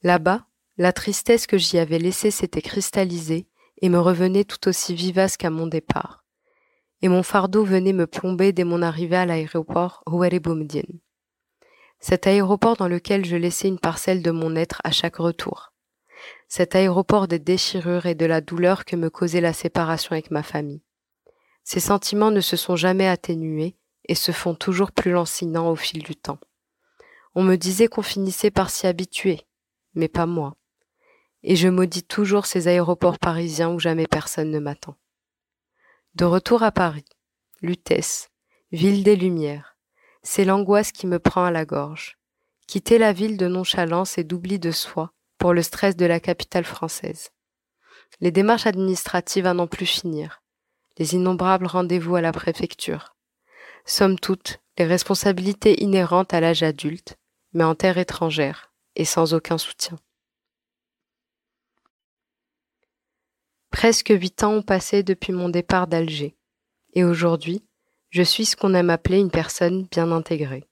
Là-bas, 0.02 0.48
la 0.78 0.92
tristesse 0.92 1.46
que 1.46 1.58
j'y 1.58 1.78
avais 1.78 2.00
laissée 2.00 2.32
s'était 2.32 2.62
cristallisée 2.62 3.48
et 3.82 3.90
me 3.90 4.00
revenait 4.00 4.44
tout 4.44 4.68
aussi 4.68 4.96
vivace 4.96 5.38
qu'à 5.38 5.50
mon 5.50 5.68
départ. 5.68 6.24
Et 7.02 7.10
mon 7.10 7.22
fardeau 7.22 7.64
venait 7.64 7.94
me 7.94 8.08
plomber 8.08 8.54
dès 8.54 8.64
mon 8.64 8.82
arrivée 8.82 9.18
à 9.18 9.26
l'aéroport 9.26 10.04
Houari 10.08 10.42
Cet 12.00 12.28
aéroport 12.28 12.78
dans 12.78 12.88
lequel 12.88 13.26
je 13.26 13.36
laissais 13.36 13.68
une 13.68 13.80
parcelle 13.80 14.24
de 14.24 14.32
mon 14.32 14.56
être 14.56 14.82
à 14.84 14.92
chaque 14.92 15.18
retour. 15.18 15.74
Cet 16.48 16.76
aéroport 16.76 17.28
des 17.28 17.40
déchirures 17.40 18.06
et 18.06 18.16
de 18.16 18.26
la 18.26 18.42
douleur 18.42 18.86
que 18.86 18.96
me 18.96 19.10
causait 19.10 19.42
la 19.42 19.54
séparation 19.54 20.14
avec 20.14 20.32
ma 20.32 20.44
famille. 20.44 20.82
Ces 21.64 21.80
sentiments 21.80 22.32
ne 22.32 22.42
se 22.42 22.56
sont 22.56 22.76
jamais 22.76 23.08
atténués 23.08 23.76
et 24.08 24.16
se 24.16 24.32
font 24.32 24.56
toujours 24.56 24.92
plus 24.92 25.12
lancinants 25.12 25.70
au 25.70 25.76
fil 25.76 26.04
du 26.04 26.16
temps. 26.16 26.40
On 27.36 27.44
me 27.44 27.58
disait 27.58 27.88
qu'on 27.88 28.02
finissait 28.02 28.52
par 28.52 28.70
s'y 28.70 28.88
habituer, 28.88 29.42
mais 29.94 30.08
pas 30.08 30.26
moi. 30.26 30.56
Et 31.44 31.56
je 31.56 31.68
maudis 31.68 32.04
toujours 32.04 32.46
ces 32.46 32.68
aéroports 32.68 33.20
parisiens 33.20 33.70
où 33.70 33.80
jamais 33.80 34.08
personne 34.08 34.50
ne 34.50 34.60
m'attend. 34.60 34.96
De 36.16 36.26
retour 36.26 36.64
à 36.64 36.72
Paris, 36.72 37.06
Lutèce, 37.62 38.30
ville 38.72 39.04
des 39.04 39.16
Lumières, 39.16 39.76
c'est 40.22 40.46
l'angoisse 40.46 40.92
qui 40.92 41.06
me 41.06 41.20
prend 41.20 41.44
à 41.44 41.52
la 41.52 41.66
gorge. 41.66 42.18
Quitter 42.68 42.98
la 42.98 43.14
ville 43.14 43.38
de 43.38 43.48
nonchalance 43.48 44.18
et 44.18 44.24
d'oubli 44.24 44.58
de 44.58 44.72
soi 44.72 45.12
pour 45.38 45.54
le 45.54 45.62
stress 45.62 45.98
de 45.98 46.06
la 46.06 46.20
capitale 46.20 46.64
française. 46.64 47.32
Les 48.22 48.32
démarches 48.32 48.68
administratives 48.68 49.46
à 49.46 49.54
n'en 49.54 49.68
plus 49.68 49.86
finir. 49.86 50.42
Les 50.98 51.16
innombrables 51.16 51.66
rendez-vous 51.66 52.16
à 52.16 52.22
la 52.22 52.32
préfecture. 52.32 53.16
Somme 53.86 54.18
toute, 54.18 54.60
les 54.78 54.86
responsabilités 54.86 55.84
inhérentes 55.84 56.34
à 56.34 56.40
l'âge 56.40 56.64
adulte, 56.64 57.18
mais 57.54 57.64
en 57.64 57.76
terre 57.76 57.98
étrangère 57.98 58.72
et 58.96 59.06
sans 59.06 59.34
aucun 59.34 59.58
soutien. 59.58 59.98
Presque 63.74 64.14
huit 64.16 64.44
ans 64.44 64.54
ont 64.54 64.62
passé 64.62 65.02
depuis 65.02 65.34
mon 65.34 65.50
départ 65.50 65.88
d'Alger, 65.88 66.38
et 66.94 67.04
aujourd'hui, 67.04 67.66
je 68.12 68.22
suis 68.22 68.46
ce 68.46 68.56
qu'on 68.56 68.76
aime 68.76 68.92
appeler 68.92 69.18
une 69.18 69.32
personne 69.32 69.88
bien 69.92 70.12
intégrée. 70.12 70.64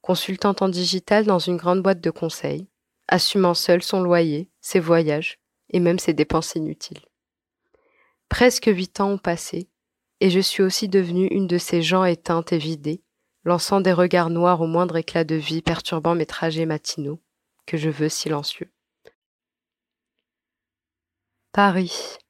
Consultante 0.00 0.62
en 0.62 0.70
digital 0.70 1.26
dans 1.26 1.38
une 1.38 1.58
grande 1.58 1.82
boîte 1.82 2.00
de 2.00 2.10
conseil, 2.10 2.66
assumant 3.06 3.52
seule 3.52 3.82
son 3.82 4.00
loyer, 4.00 4.50
ses 4.62 4.80
voyages 4.80 5.38
et 5.68 5.78
même 5.78 5.98
ses 5.98 6.14
dépenses 6.14 6.54
inutiles. 6.54 7.04
Presque 8.30 8.66
huit 8.66 8.98
ans 9.00 9.10
ont 9.10 9.18
passé, 9.18 9.68
et 10.20 10.30
je 10.30 10.40
suis 10.40 10.62
aussi 10.62 10.88
devenue 10.88 11.26
une 11.26 11.46
de 11.46 11.58
ces 11.58 11.82
gens 11.82 12.04
éteintes 12.04 12.52
et 12.52 12.58
vidées, 12.58 13.04
lançant 13.44 13.82
des 13.82 13.92
regards 13.92 14.30
noirs 14.30 14.62
au 14.62 14.66
moindre 14.66 14.96
éclat 14.96 15.24
de 15.24 15.36
vie 15.36 15.62
perturbant 15.62 16.14
mes 16.14 16.26
trajets 16.26 16.66
matinaux, 16.66 17.20
que 17.66 17.76
je 17.76 17.90
veux 17.90 18.08
silencieux. 18.08 18.72
Paris. 21.52 22.21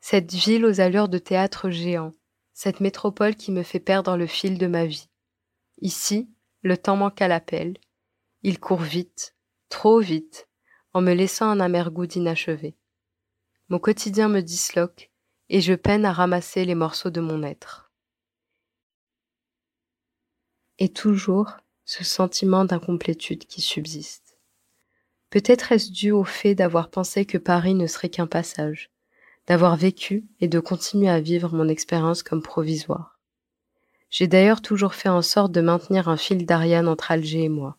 Cette 0.00 0.32
ville 0.32 0.64
aux 0.64 0.80
allures 0.80 1.08
de 1.08 1.18
théâtre 1.18 1.70
géant, 1.70 2.12
cette 2.52 2.80
métropole 2.80 3.36
qui 3.36 3.52
me 3.52 3.62
fait 3.62 3.80
perdre 3.80 4.16
le 4.16 4.26
fil 4.26 4.58
de 4.58 4.66
ma 4.66 4.86
vie. 4.86 5.08
Ici, 5.80 6.30
le 6.62 6.76
temps 6.76 6.96
manque 6.96 7.22
à 7.22 7.28
l'appel. 7.28 7.76
Il 8.42 8.58
court 8.58 8.82
vite, 8.82 9.34
trop 9.68 10.00
vite, 10.00 10.48
en 10.92 11.00
me 11.00 11.12
laissant 11.12 11.46
un 11.46 11.60
amer 11.60 11.90
goût 11.90 12.06
d'inachevé. 12.06 12.76
Mon 13.68 13.78
quotidien 13.78 14.28
me 14.28 14.40
disloque 14.40 15.10
et 15.48 15.60
je 15.60 15.74
peine 15.74 16.04
à 16.04 16.12
ramasser 16.12 16.64
les 16.64 16.74
morceaux 16.74 17.10
de 17.10 17.20
mon 17.20 17.42
être. 17.42 17.92
Et 20.78 20.88
toujours 20.88 21.56
ce 21.84 22.04
sentiment 22.04 22.64
d'incomplétude 22.64 23.46
qui 23.46 23.60
subsiste. 23.60 24.38
Peut-être 25.28 25.72
est-ce 25.72 25.90
dû 25.92 26.10
au 26.10 26.24
fait 26.24 26.54
d'avoir 26.54 26.90
pensé 26.90 27.26
que 27.26 27.38
Paris 27.38 27.74
ne 27.74 27.86
serait 27.86 28.08
qu'un 28.08 28.26
passage, 28.26 28.90
d'avoir 29.50 29.74
vécu 29.74 30.28
et 30.38 30.46
de 30.46 30.60
continuer 30.60 31.08
à 31.08 31.18
vivre 31.18 31.52
mon 31.52 31.66
expérience 31.66 32.22
comme 32.22 32.40
provisoire. 32.40 33.18
J'ai 34.08 34.28
d'ailleurs 34.28 34.62
toujours 34.62 34.94
fait 34.94 35.08
en 35.08 35.22
sorte 35.22 35.50
de 35.50 35.60
maintenir 35.60 36.08
un 36.08 36.16
fil 36.16 36.46
d'Ariane 36.46 36.86
entre 36.86 37.10
Alger 37.10 37.42
et 37.42 37.48
moi, 37.48 37.76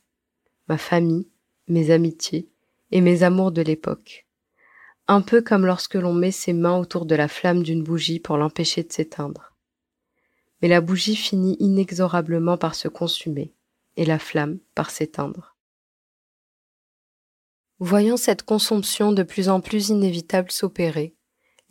ma 0.67 0.77
famille, 0.77 1.29
mes 1.69 1.91
amitiés 1.91 2.49
et 2.91 2.99
mes 2.99 3.23
amours 3.23 3.53
de 3.53 3.61
l'époque. 3.61 4.27
Un 5.07 5.21
peu 5.21 5.41
comme 5.41 5.65
lorsque 5.65 5.95
l'on 5.95 6.13
met 6.13 6.31
ses 6.31 6.51
mains 6.51 6.77
autour 6.77 7.05
de 7.05 7.15
la 7.15 7.29
flamme 7.29 7.63
d'une 7.63 7.83
bougie 7.83 8.19
pour 8.19 8.35
l'empêcher 8.35 8.83
de 8.83 8.91
s'éteindre. 8.91 9.53
Mais 10.61 10.67
la 10.67 10.81
bougie 10.81 11.15
finit 11.15 11.55
inexorablement 11.61 12.57
par 12.57 12.75
se 12.75 12.89
consumer 12.89 13.53
et 13.95 14.03
la 14.03 14.19
flamme 14.19 14.59
par 14.75 14.89
s'éteindre. 14.89 15.55
Voyant 17.79 18.17
cette 18.17 18.43
consomption 18.43 19.13
de 19.13 19.23
plus 19.23 19.47
en 19.47 19.61
plus 19.61 19.87
inévitable 19.87 20.51
s'opérer, 20.51 21.15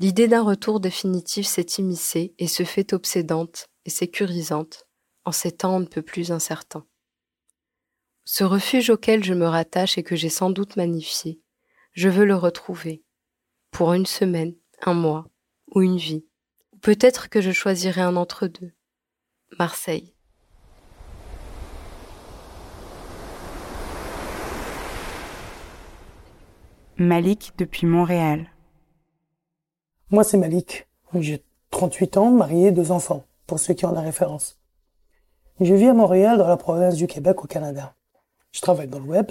l'idée 0.00 0.28
d'un 0.28 0.42
retour 0.42 0.80
définitif 0.80 1.46
s'est 1.46 1.76
immiscée 1.78 2.34
et 2.38 2.48
se 2.48 2.64
fait 2.64 2.94
obsédante 2.94 3.68
et 3.84 3.90
sécurisante 3.90 4.88
en 5.26 5.30
ces 5.30 5.52
temps 5.52 5.76
on 5.76 5.80
ne 5.80 5.84
plus 5.84 6.32
incertains. 6.32 6.86
Ce 8.24 8.42
refuge 8.42 8.88
auquel 8.88 9.22
je 9.22 9.34
me 9.34 9.46
rattache 9.46 9.98
et 9.98 10.02
que 10.02 10.16
j'ai 10.16 10.30
sans 10.30 10.48
doute 10.48 10.76
magnifié, 10.76 11.42
je 11.92 12.08
veux 12.08 12.24
le 12.24 12.34
retrouver, 12.34 13.04
pour 13.70 13.92
une 13.92 14.06
semaine, 14.06 14.54
un 14.80 14.94
mois 14.94 15.26
ou 15.74 15.82
une 15.82 15.98
vie. 15.98 16.24
Peut-être 16.80 17.28
que 17.28 17.42
je 17.42 17.50
choisirai 17.50 18.00
un 18.00 18.16
entre 18.16 18.46
deux. 18.46 18.72
Marseille. 19.58 20.14
Malik 26.96 27.52
depuis 27.58 27.86
Montréal. 27.86 28.50
Moi, 30.12 30.24
c'est 30.24 30.38
Malik. 30.38 30.88
J'ai 31.14 31.44
38 31.70 32.16
ans, 32.16 32.32
marié, 32.32 32.72
deux 32.72 32.90
enfants, 32.90 33.22
pour 33.46 33.60
ceux 33.60 33.74
qui 33.74 33.86
ont 33.86 33.92
la 33.92 34.00
référence. 34.00 34.58
Je 35.60 35.72
vis 35.72 35.86
à 35.86 35.94
Montréal, 35.94 36.36
dans 36.36 36.48
la 36.48 36.56
province 36.56 36.96
du 36.96 37.06
Québec, 37.06 37.44
au 37.44 37.46
Canada. 37.46 37.94
Je 38.50 38.60
travaille 38.60 38.88
dans 38.88 38.98
le 38.98 39.04
web, 39.04 39.30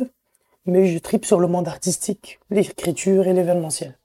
mais 0.65 0.87
je 0.87 0.97
tripe 0.99 1.25
sur 1.25 1.41
le 1.41 1.47
monde 1.47 1.67
artistique, 1.67 2.39
l'écriture 2.49 3.27
et 3.27 3.33
l'événementiel. 3.33 3.99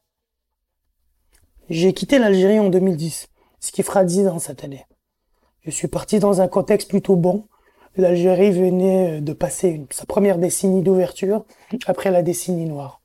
J'ai 1.70 1.92
quitté 1.92 2.18
l'Algérie 2.18 2.58
en 2.58 2.70
2010, 2.70 3.28
ce 3.60 3.70
qui 3.70 3.84
fera 3.84 4.02
10 4.02 4.26
ans 4.26 4.40
cette 4.40 4.64
année. 4.64 4.84
Je 5.62 5.70
suis 5.70 5.86
parti 5.86 6.18
dans 6.18 6.40
un 6.40 6.48
contexte 6.48 6.90
plutôt 6.90 7.14
bon. 7.14 7.46
L'Algérie 7.96 8.50
venait 8.50 9.20
de 9.20 9.32
passer 9.32 9.86
sa 9.90 10.06
première 10.06 10.38
décennie 10.38 10.82
d'ouverture 10.82 11.44
après 11.86 12.10
la 12.10 12.22
décennie 12.22 12.66
noire. 12.66 13.00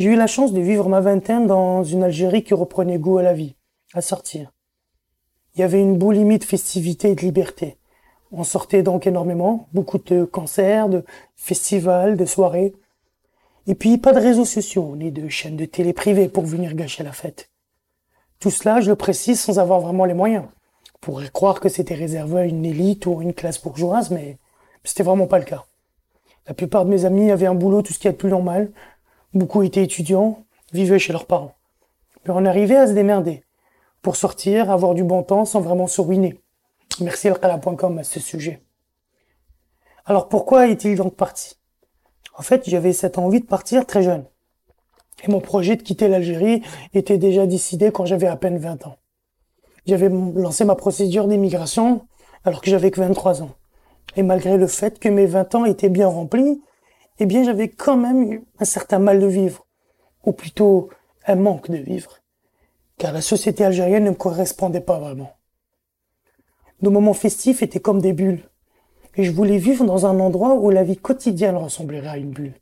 J'ai 0.00 0.06
eu 0.06 0.16
la 0.16 0.26
chance 0.26 0.54
de 0.54 0.62
vivre 0.62 0.88
ma 0.88 1.02
vingtaine 1.02 1.46
dans 1.46 1.84
une 1.84 2.02
Algérie 2.02 2.42
qui 2.42 2.54
reprenait 2.54 2.98
goût 2.98 3.18
à 3.18 3.22
la 3.22 3.34
vie, 3.34 3.54
à 3.92 4.00
sortir. 4.00 4.50
Il 5.54 5.60
y 5.60 5.62
avait 5.62 5.82
une 5.82 5.98
boulimie 5.98 6.38
de 6.38 6.44
festivité 6.44 7.10
et 7.10 7.14
de 7.14 7.20
liberté. 7.20 7.76
On 8.32 8.42
sortait 8.42 8.82
donc 8.82 9.06
énormément, 9.06 9.68
beaucoup 9.74 9.98
de 9.98 10.24
concerts, 10.24 10.88
de 10.88 11.04
festivals, 11.36 12.16
de 12.16 12.24
soirées. 12.24 12.72
Et 13.66 13.74
puis 13.74 13.98
pas 13.98 14.14
de 14.14 14.20
réseaux 14.20 14.46
sociaux, 14.46 14.96
ni 14.96 15.12
de 15.12 15.28
chaînes 15.28 15.58
de 15.58 15.66
télé 15.66 15.92
privées 15.92 16.30
pour 16.30 16.46
venir 16.46 16.72
gâcher 16.72 17.04
la 17.04 17.12
fête. 17.12 17.50
Tout 18.38 18.50
cela, 18.50 18.80
je 18.80 18.88
le 18.88 18.96
précise 18.96 19.38
sans 19.38 19.58
avoir 19.58 19.80
vraiment 19.80 20.06
les 20.06 20.14
moyens. 20.14 20.46
On 20.94 20.98
pourrait 21.02 21.28
croire 21.28 21.60
que 21.60 21.68
c'était 21.68 21.94
réservé 21.94 22.40
à 22.40 22.44
une 22.46 22.64
élite 22.64 23.04
ou 23.04 23.20
une 23.20 23.34
classe 23.34 23.62
bourgeoise, 23.62 24.10
mais 24.10 24.38
c'était 24.82 25.02
vraiment 25.02 25.26
pas 25.26 25.38
le 25.38 25.44
cas. 25.44 25.66
La 26.46 26.54
plupart 26.54 26.86
de 26.86 26.90
mes 26.90 27.04
amis 27.04 27.30
avaient 27.30 27.44
un 27.44 27.54
boulot 27.54 27.82
tout 27.82 27.92
ce 27.92 27.98
qui 27.98 28.08
est 28.08 28.14
plus 28.14 28.30
normal, 28.30 28.72
Beaucoup 29.32 29.62
étaient 29.62 29.84
étudiants, 29.84 30.44
vivaient 30.72 30.98
chez 30.98 31.12
leurs 31.12 31.26
parents. 31.26 31.54
Mais 32.24 32.32
on 32.34 32.44
arrivait 32.44 32.76
à 32.76 32.86
se 32.86 32.92
démerder. 32.92 33.44
Pour 34.02 34.16
sortir, 34.16 34.70
avoir 34.70 34.94
du 34.94 35.04
bon 35.04 35.22
temps 35.22 35.44
sans 35.44 35.60
vraiment 35.60 35.86
se 35.86 36.00
ruiner. 36.00 36.40
Merci 37.00 37.28
alqala.com 37.28 37.98
à 37.98 38.04
ce 38.04 38.18
sujet. 38.18 38.62
Alors 40.04 40.28
pourquoi 40.28 40.68
est-il 40.68 40.96
donc 40.96 41.14
parti? 41.14 41.56
En 42.36 42.42
fait, 42.42 42.68
j'avais 42.68 42.92
cette 42.92 43.18
envie 43.18 43.40
de 43.40 43.46
partir 43.46 43.86
très 43.86 44.02
jeune. 44.02 44.24
Et 45.22 45.30
mon 45.30 45.40
projet 45.40 45.76
de 45.76 45.82
quitter 45.82 46.08
l'Algérie 46.08 46.62
était 46.94 47.18
déjà 47.18 47.46
décidé 47.46 47.92
quand 47.92 48.06
j'avais 48.06 48.26
à 48.26 48.36
peine 48.36 48.58
20 48.58 48.86
ans. 48.86 48.96
J'avais 49.86 50.08
lancé 50.08 50.64
ma 50.64 50.74
procédure 50.74 51.28
d'immigration 51.28 52.06
alors 52.44 52.62
que 52.62 52.70
j'avais 52.70 52.90
que 52.90 53.00
23 53.00 53.42
ans. 53.42 53.50
Et 54.16 54.22
malgré 54.22 54.56
le 54.56 54.66
fait 54.66 54.98
que 54.98 55.08
mes 55.08 55.26
20 55.26 55.54
ans 55.54 55.64
étaient 55.64 55.88
bien 55.88 56.08
remplis, 56.08 56.60
eh 57.20 57.26
bien 57.26 57.44
j'avais 57.44 57.68
quand 57.68 57.96
même 57.96 58.32
eu 58.32 58.44
un 58.58 58.64
certain 58.64 58.98
mal 58.98 59.20
de 59.20 59.26
vivre, 59.26 59.66
ou 60.24 60.32
plutôt 60.32 60.88
un 61.26 61.36
manque 61.36 61.70
de 61.70 61.76
vivre, 61.76 62.18
car 62.98 63.12
la 63.12 63.20
société 63.20 63.64
algérienne 63.64 64.04
ne 64.04 64.10
me 64.10 64.14
correspondait 64.14 64.80
pas 64.80 64.98
vraiment. 64.98 65.32
Nos 66.82 66.90
moments 66.90 67.14
festifs 67.14 67.62
étaient 67.62 67.80
comme 67.80 68.00
des 68.00 68.12
bulles, 68.12 68.42
et 69.16 69.24
je 69.24 69.32
voulais 69.32 69.58
vivre 69.58 69.84
dans 69.84 70.06
un 70.06 70.18
endroit 70.18 70.54
où 70.54 70.70
la 70.70 70.82
vie 70.82 70.96
quotidienne 70.96 71.56
ressemblerait 71.56 72.08
à 72.08 72.16
une 72.16 72.30
bulle. 72.30 72.54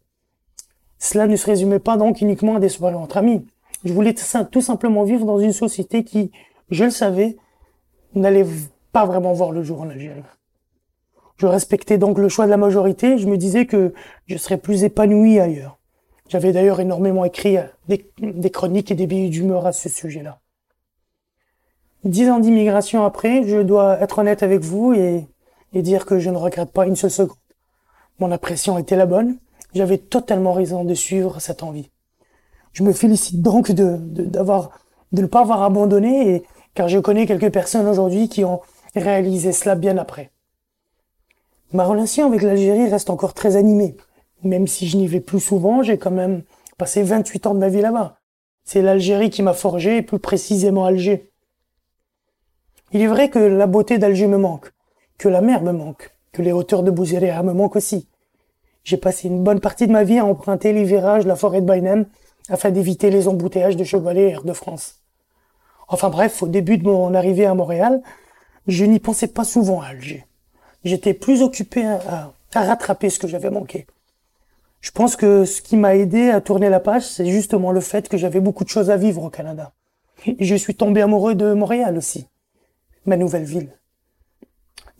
Cela 0.99 1.27
ne 1.27 1.37
se 1.37 1.47
résumait 1.47 1.79
pas 1.79 1.97
donc 1.97 2.21
uniquement 2.21 2.57
à 2.57 2.61
des 2.61 2.69
soirées 2.69 2.97
entre 2.97 3.19
amis. 3.19 3.47
Je 3.85 3.93
voulais 3.93 4.15
tout 4.51 4.61
simplement 4.61 5.05
vivre 5.05 5.25
dans 5.25 5.39
une 5.39 5.53
société 5.53 6.03
qui, 6.03 6.33
je 6.71 6.85
le 6.85 6.91
savais, 6.91 7.37
n'allait 8.15 8.47
pas 8.93 9.07
vraiment 9.07 9.33
voir 9.33 9.53
le 9.53 9.63
jour 9.63 9.81
en 9.83 9.91
Algérie. 9.91 10.23
Je 11.39 11.47
respectais 11.47 11.99
donc 11.99 12.19
le 12.19 12.29
choix 12.29 12.47
de 12.47 12.51
la 12.51 12.57
majorité, 12.57 13.17
je 13.17 13.29
me 13.29 13.37
disais 13.37 13.65
que 13.65 13.95
je 14.27 14.37
serais 14.37 14.59
plus 14.59 14.83
épanoui 14.83 15.39
ailleurs. 15.39 15.79
J'avais 16.29 16.53
d'ailleurs 16.53 16.81
énormément 16.81 17.25
écrit 17.25 17.57
des, 17.87 18.51
chroniques 18.51 18.91
et 18.91 18.97
des 18.97 19.07
billets 19.07 19.29
d'humeur 19.29 19.65
à 19.65 19.73
ce 19.73 19.89
sujet-là. 19.89 20.41
Dix 22.05 22.29
ans 22.29 22.41
d'immigration 22.41 23.05
après, 23.05 23.45
je 23.45 23.63
dois 23.63 24.01
être 24.01 24.19
honnête 24.19 24.43
avec 24.43 24.61
vous 24.61 24.93
et, 24.93 25.27
dire 25.75 26.07
que 26.07 26.19
je 26.19 26.29
ne 26.29 26.37
regrette 26.37 26.73
pas 26.73 26.87
une 26.87 26.97
seule 26.97 27.11
seconde. 27.11 27.37
Mon 28.19 28.33
impression 28.33 28.77
était 28.77 28.97
la 28.97 29.07
bonne, 29.07 29.39
j'avais 29.75 29.99
totalement 29.99 30.53
raison 30.53 30.85
de 30.85 30.95
suivre 30.95 31.41
cette 31.41 31.63
envie. 31.63 31.91
Je 32.73 32.83
me 32.83 32.93
félicite 32.93 33.43
donc 33.43 33.71
de, 33.71 33.97
d'avoir, 33.97 34.71
ne 35.13 35.25
pas 35.27 35.41
avoir 35.41 35.63
abandonné 35.63 36.43
car 36.75 36.89
je 36.89 36.99
connais 36.99 37.27
quelques 37.27 37.53
personnes 37.53 37.87
aujourd'hui 37.87 38.29
qui 38.29 38.45
ont 38.45 38.61
réalisé 38.97 39.53
cela 39.53 39.77
bien 39.77 39.99
après. 39.99 40.33
Ma 41.75 41.85
relation 41.85 42.27
avec 42.27 42.41
l'Algérie 42.41 42.89
reste 42.89 43.11
encore 43.11 43.35
très 43.35 43.57
animée. 43.57 43.95
Même 44.43 44.67
si 44.67 44.89
je 44.89 44.97
n'y 44.97 45.07
vais 45.07 45.21
plus 45.21 45.41
souvent, 45.41 45.83
j'ai 45.83 45.99
quand 45.99 46.11
même 46.11 46.43
passé 46.79 47.03
28 47.03 47.47
ans 47.47 47.55
de 47.55 47.59
ma 47.59 47.69
vie 47.69 47.83
là-bas. 47.83 48.21
C'est 48.65 48.81
l'Algérie 48.81 49.29
qui 49.29 49.43
m'a 49.43 49.53
forgé, 49.53 49.99
et 49.99 50.03
plus 50.03 50.19
précisément 50.19 50.87
Alger. 50.87 51.31
Il 52.93 53.03
est 53.03 53.07
vrai 53.07 53.29
que 53.29 53.39
la 53.39 53.67
beauté 53.67 53.99
d'Alger 53.99 54.29
me 54.29 54.39
manque, 54.39 54.73
que 55.19 55.29
la 55.29 55.43
mer 55.43 55.63
me 55.63 55.73
manque, 55.73 56.11
que 56.33 56.41
les 56.41 56.53
hauteurs 56.53 56.83
de 56.83 56.91
Bouziréa 56.91 57.43
me 57.43 57.53
manquent 57.53 57.77
aussi. 57.77 58.09
J'ai 58.83 58.97
passé 58.97 59.29
une 59.29 59.45
bonne 59.45 59.61
partie 59.61 59.87
de 59.87 59.93
ma 59.93 60.05
vie 60.05 60.19
à 60.19 60.25
emprunter 60.25 60.73
les 60.73 60.85
virages 60.85 61.25
de 61.25 61.29
la 61.29 61.37
forêt 61.37 61.61
de 61.61 61.67
Bainem 61.67 62.07
afin 62.49 62.71
d'éviter 62.71 63.11
les 63.11 63.29
embouteillages 63.29 63.77
de 63.77 63.85
Chevalet 63.85 64.23
et 64.23 64.31
Air 64.31 64.45
de 64.45 64.55
France. 64.55 65.03
Enfin 65.87 66.09
bref, 66.09 66.43
au 66.43 66.49
début 66.49 66.79
de 66.79 66.85
mon 66.85 67.13
arrivée 67.13 67.45
à 67.45 67.53
Montréal, 67.53 68.01
je 68.67 68.87
n'y 68.87 69.01
pensais 69.01 69.29
pas 69.29 69.45
souvent 69.45 69.83
à 69.83 69.89
Alger 69.89 70.28
j'étais 70.85 71.15
plus 71.15 71.43
occupé 71.43 71.85
à, 71.87 72.33
rattraper 72.55 73.11
ce 73.11 73.19
que 73.19 73.29
j'avais 73.29 73.51
manqué. 73.51 73.87
Je 74.81 74.91
pense 74.91 75.17
que 75.17 75.45
ce 75.45 75.61
qui 75.61 75.77
m'a 75.77 75.97
aidé 75.97 76.31
à 76.31 76.41
tourner 76.41 76.69
la 76.69 76.81
page, 76.81 77.07
c'est 77.07 77.27
justement 77.27 77.73
le 77.73 77.81
fait 77.81 78.09
que 78.09 78.17
j'avais 78.17 78.41
beaucoup 78.41 78.65
de 78.65 78.69
choses 78.69 78.91
à 78.91 78.97
vivre 78.97 79.23
au 79.23 79.31
Canada. 79.31 79.73
Et 80.27 80.45
je 80.45 80.55
suis 80.55 80.75
tombé 80.75 81.03
amoureux 81.03 81.35
de 81.35 81.53
Montréal 81.53 81.97
aussi, 81.97 82.27
ma 83.07 83.17
nouvelle 83.17 83.45
ville. 83.45 83.71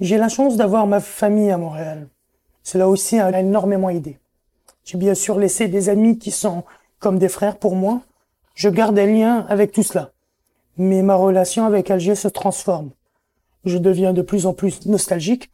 J'ai 0.01 0.19
la 0.19 0.29
chance 0.29 0.57
d'avoir 0.57 0.87
ma 0.87 1.01
famille 1.01 1.51
à 1.51 1.59
Montréal. 1.59 2.09
Cela 2.63 2.89
aussi 2.89 3.19
a 3.19 3.37
énormément 3.41 3.89
aidé. 3.89 4.19
J'ai 4.85 4.99
bien 4.99 5.15
sûr 5.15 5.39
laissé 5.39 5.69
des 5.69 5.89
amis 5.89 6.19
qui 6.19 6.31
sont 6.31 6.65
comme 7.01 7.19
des 7.19 7.29
frères 7.29 7.57
pour 7.57 7.75
moi. 7.75 8.01
Je 8.55 8.69
garde 8.69 8.95
des 8.95 9.07
liens 9.07 9.47
avec 9.49 9.73
tout 9.73 9.83
cela. 9.83 10.13
Mais 10.77 11.03
ma 11.03 11.15
relation 11.15 11.65
avec 11.67 11.91
Alger 11.91 12.15
se 12.15 12.29
transforme. 12.29 12.91
Je 13.65 13.79
deviens 13.79 14.13
de 14.13 14.23
plus 14.23 14.47
en 14.47 14.53
plus 14.55 14.87
nostalgique 14.87 15.51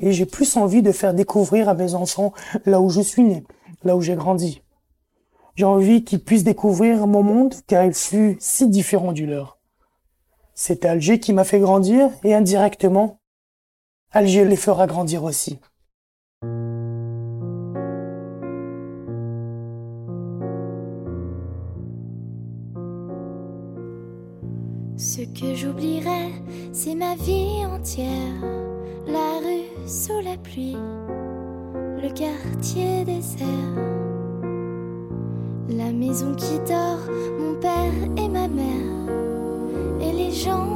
et 0.00 0.12
j'ai 0.12 0.26
plus 0.26 0.56
envie 0.56 0.82
de 0.82 0.92
faire 0.92 1.14
découvrir 1.14 1.68
à 1.68 1.74
mes 1.74 1.94
enfants 1.94 2.32
là 2.64 2.80
où 2.80 2.90
je 2.90 3.00
suis 3.00 3.22
né, 3.22 3.44
là 3.84 3.96
où 3.96 4.00
j'ai 4.00 4.16
grandi. 4.16 4.62
J'ai 5.54 5.64
envie 5.64 6.04
qu'ils 6.04 6.22
puissent 6.22 6.44
découvrir 6.44 7.06
mon 7.06 7.22
monde 7.22 7.54
car 7.66 7.84
il 7.84 7.94
fut 7.94 8.36
si 8.40 8.68
différent 8.68 9.12
du 9.12 9.26
leur. 9.26 9.58
C'est 10.54 10.84
Alger 10.84 11.18
qui 11.18 11.32
m'a 11.32 11.44
fait 11.44 11.60
grandir 11.60 12.10
et 12.24 12.34
indirectement, 12.34 13.20
Alger 14.12 14.44
les 14.44 14.56
fera 14.56 14.86
grandir 14.86 15.24
aussi. 15.24 15.58
Ce 24.98 25.20
que 25.38 25.54
j'oublierai, 25.54 26.32
c'est 26.72 26.94
ma 26.94 27.14
vie 27.16 27.64
entière 27.66 28.66
la 29.06 29.38
rue 29.38 29.88
sous 29.88 30.20
la 30.20 30.36
pluie, 30.36 30.76
le 32.02 32.08
quartier 32.12 33.04
désert, 33.04 33.46
la 35.68 35.92
maison 35.92 36.34
qui 36.34 36.58
dort, 36.68 37.08
mon 37.38 37.54
père 37.60 37.94
et 38.16 38.28
ma 38.28 38.48
mère, 38.48 39.08
et 40.00 40.12
les 40.12 40.32
gens 40.32 40.75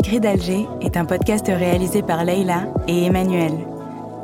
M'écrit 0.00 0.20
d'Alger 0.20 0.66
est 0.80 0.96
un 0.96 1.04
podcast 1.04 1.44
réalisé 1.46 2.00
par 2.00 2.24
Leila 2.24 2.62
et 2.88 3.04
Emmanuel. 3.04 3.52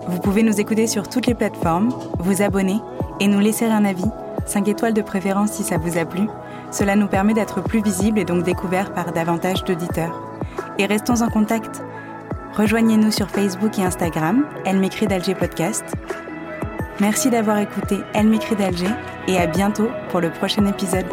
Vous 0.08 0.20
pouvez 0.20 0.42
nous 0.42 0.58
écouter 0.58 0.86
sur 0.86 1.06
toutes 1.06 1.26
les 1.26 1.34
plateformes, 1.34 1.92
vous 2.18 2.40
abonner 2.40 2.80
et 3.20 3.28
nous 3.28 3.40
laisser 3.40 3.66
un 3.66 3.84
avis, 3.84 4.10
5 4.46 4.68
étoiles 4.68 4.94
de 4.94 5.02
préférence 5.02 5.52
si 5.52 5.64
ça 5.64 5.76
vous 5.76 5.98
a 5.98 6.06
plu. 6.06 6.28
Cela 6.70 6.96
nous 6.96 7.08
permet 7.08 7.34
d'être 7.34 7.62
plus 7.62 7.82
visibles 7.82 8.18
et 8.18 8.24
donc 8.24 8.42
découverts 8.42 8.94
par 8.94 9.12
davantage 9.12 9.64
d'auditeurs. 9.64 10.18
Et 10.78 10.86
restons 10.86 11.20
en 11.20 11.28
contact. 11.28 11.82
Rejoignez-nous 12.54 13.10
sur 13.10 13.28
Facebook 13.28 13.78
et 13.78 13.82
Instagram, 13.82 14.46
Elle 14.64 14.78
m'écrit 14.78 15.06
d'Alger 15.06 15.34
Podcast. 15.34 15.84
Merci 17.00 17.28
d'avoir 17.28 17.58
écouté 17.58 17.98
Elle 18.14 18.28
m'écrit 18.28 18.56
d'Alger 18.56 18.94
et 19.28 19.36
à 19.36 19.46
bientôt 19.46 19.90
pour 20.08 20.22
le 20.22 20.30
prochain 20.30 20.64
épisode. 20.64 21.04